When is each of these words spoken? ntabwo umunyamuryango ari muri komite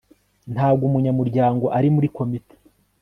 ntabwo 0.53 0.83
umunyamuryango 0.89 1.65
ari 1.77 1.87
muri 1.95 2.07
komite 2.17 2.55